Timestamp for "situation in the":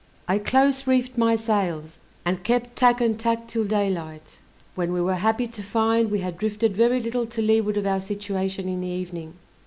8.01-8.87